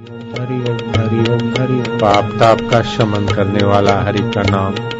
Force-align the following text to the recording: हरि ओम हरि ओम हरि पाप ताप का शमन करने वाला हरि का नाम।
हरि 0.00 0.58
ओम 0.70 0.76
हरि 0.76 1.18
ओम 1.30 1.48
हरि 1.50 1.98
पाप 1.98 2.30
ताप 2.40 2.58
का 2.70 2.82
शमन 2.82 3.26
करने 3.34 3.64
वाला 3.64 4.00
हरि 4.00 4.22
का 4.22 4.42
नाम। 4.42 4.99